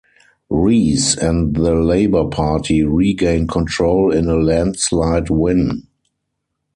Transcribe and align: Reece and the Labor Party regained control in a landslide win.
Reece 0.49 1.15
and 1.15 1.55
the 1.55 1.75
Labor 1.75 2.25
Party 2.27 2.83
regained 2.83 3.49
control 3.49 4.11
in 4.11 4.27
a 4.31 4.35
landslide 4.35 5.29
win. 5.29 5.85